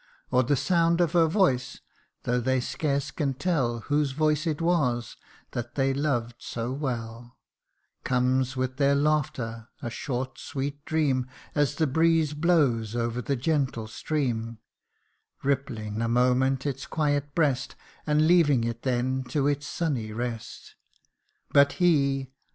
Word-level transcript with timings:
Or 0.31 0.41
the 0.41 0.55
sound 0.55 0.99
of 0.99 1.11
her 1.11 1.27
voice 1.27 1.79
(though 2.23 2.39
they 2.39 2.59
scarce 2.59 3.11
can 3.11 3.35
tell 3.35 3.81
Whose 3.81 4.13
voice 4.13 4.47
it 4.47 4.59
was, 4.59 5.15
that 5.51 5.75
they 5.75 5.93
loved 5.93 6.33
so 6.39 6.71
well) 6.71 7.37
Comes 8.03 8.57
with 8.57 8.77
their 8.77 8.95
laughter, 8.95 9.67
a 9.79 9.91
short 9.91 10.39
sweet 10.39 10.83
dream 10.85 11.27
As 11.53 11.75
the 11.75 11.85
breeze 11.85 12.33
blows 12.33 12.95
over 12.95 13.21
the 13.21 13.35
gentle 13.35 13.85
stream, 13.85 14.57
Rippling 15.43 16.01
a 16.01 16.07
moment 16.07 16.65
its 16.65 16.87
quiet 16.87 17.35
breast, 17.35 17.75
And 18.07 18.25
leaving 18.27 18.63
it 18.63 18.81
then 18.81 19.23
to 19.25 19.45
its 19.45 19.67
sunny 19.67 20.11
rest. 20.11 20.73
But 21.53 21.73
he 21.73 22.31